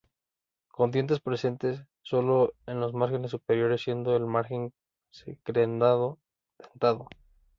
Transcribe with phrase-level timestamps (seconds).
[0.71, 4.73] Con dientes presentes solo en los márgenes superiores, siendo el margen
[5.43, 7.07] crenado-dentado.